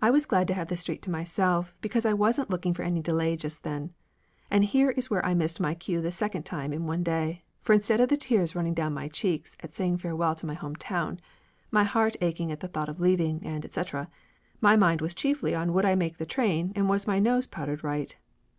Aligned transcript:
I 0.00 0.08
was 0.08 0.24
glad 0.24 0.48
to 0.48 0.54
have 0.54 0.68
the 0.68 0.78
street 0.78 1.02
to 1.02 1.10
myself 1.10 1.76
because 1.82 2.06
I 2.06 2.14
wasn't 2.14 2.48
looking 2.48 2.72
for 2.72 2.80
any 2.80 3.02
delay 3.02 3.36
just 3.36 3.64
then. 3.64 3.92
And 4.50 4.64
here 4.64 4.92
is 4.92 5.10
where 5.10 5.22
I 5.26 5.34
missed 5.34 5.60
my 5.60 5.74
cue 5.74 6.00
the 6.00 6.10
second 6.10 6.44
time 6.44 6.72
in 6.72 6.86
one 6.86 7.02
day, 7.02 7.44
for 7.60 7.74
instead 7.74 8.00
of 8.00 8.08
the 8.08 8.16
tears 8.16 8.54
running 8.54 8.72
down 8.72 8.94
my 8.94 9.08
cheeks 9.08 9.58
at 9.62 9.74
saying 9.74 9.98
farewell 9.98 10.34
to 10.36 10.46
my 10.46 10.54
home 10.54 10.74
town, 10.74 11.20
my 11.70 11.84
heart 11.84 12.16
aching 12.22 12.50
at 12.50 12.60
the 12.60 12.68
thought 12.68 12.88
of 12.88 12.98
leaving, 12.98 13.44
and 13.46 13.62
etcetera, 13.66 14.08
my 14.62 14.74
mind 14.74 15.02
was 15.02 15.12
chiefly 15.12 15.54
on 15.54 15.74
would 15.74 15.84
I 15.84 15.96
make 15.96 16.16
the 16.16 16.24
train 16.24 16.72
and 16.74 16.88
was 16.88 17.06
my 17.06 17.18
nose 17.18 17.46
powdered 17.46 17.84
right? 17.84 18.16